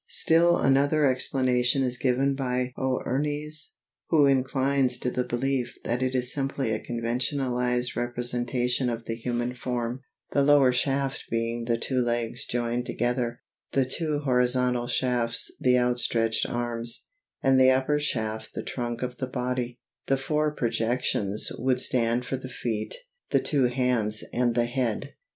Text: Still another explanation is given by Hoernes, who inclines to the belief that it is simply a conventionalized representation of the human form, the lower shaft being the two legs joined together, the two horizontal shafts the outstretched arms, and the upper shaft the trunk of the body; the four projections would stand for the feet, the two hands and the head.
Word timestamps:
Still 0.07 0.57
another 0.57 1.05
explanation 1.05 1.83
is 1.83 1.95
given 1.99 2.33
by 2.33 2.73
Hoernes, 2.75 3.73
who 4.09 4.25
inclines 4.25 4.97
to 4.97 5.11
the 5.11 5.23
belief 5.23 5.77
that 5.83 6.01
it 6.01 6.15
is 6.15 6.33
simply 6.33 6.71
a 6.71 6.79
conventionalized 6.79 7.95
representation 7.95 8.89
of 8.89 9.05
the 9.05 9.13
human 9.13 9.53
form, 9.53 10.01
the 10.31 10.41
lower 10.41 10.71
shaft 10.71 11.25
being 11.29 11.65
the 11.65 11.77
two 11.77 12.01
legs 12.03 12.47
joined 12.47 12.87
together, 12.87 13.41
the 13.73 13.85
two 13.85 14.21
horizontal 14.23 14.87
shafts 14.87 15.55
the 15.59 15.77
outstretched 15.77 16.47
arms, 16.49 17.05
and 17.43 17.59
the 17.59 17.69
upper 17.69 17.99
shaft 17.99 18.55
the 18.55 18.63
trunk 18.63 19.03
of 19.03 19.17
the 19.17 19.27
body; 19.27 19.77
the 20.07 20.17
four 20.17 20.51
projections 20.51 21.51
would 21.59 21.79
stand 21.79 22.25
for 22.25 22.37
the 22.37 22.49
feet, 22.49 22.95
the 23.29 23.39
two 23.39 23.65
hands 23.65 24.23
and 24.33 24.55
the 24.55 24.65
head. 24.65 25.13